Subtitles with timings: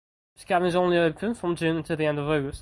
[0.35, 2.59] This cabin is only open from June until the end of August.